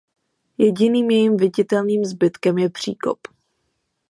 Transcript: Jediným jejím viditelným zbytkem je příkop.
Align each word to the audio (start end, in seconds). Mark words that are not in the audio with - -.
Jediným 0.57 1.09
jejím 1.11 1.37
viditelným 1.37 2.05
zbytkem 2.05 2.57
je 2.57 2.69
příkop. 2.69 3.19